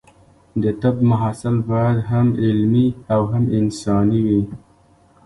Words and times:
د 0.61 0.63
طب 0.81 0.95
محصل 1.09 1.55
باید 1.71 1.97
هم 2.11 2.27
علمي 2.43 2.87
او 3.13 3.21
هم 3.31 3.43
انساني 3.59 4.19
وي. 4.27 4.41